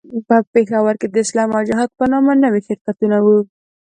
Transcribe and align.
په 0.27 0.35
پېښور 0.53 0.93
کې 1.01 1.07
د 1.09 1.15
اسلام 1.25 1.49
او 1.57 1.61
جهاد 1.69 1.89
په 1.97 2.05
نامه 2.11 2.31
نوي 2.43 2.61
شرکتونه 2.67 3.17
وو. 3.25 3.37